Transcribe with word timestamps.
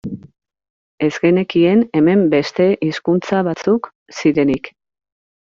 Ez 1.07 1.11
genekien 1.25 1.83
hemen 1.99 2.23
beste 2.33 2.67
hizkuntza 2.89 3.43
batzuk 3.51 3.93
zirenik. 4.19 4.73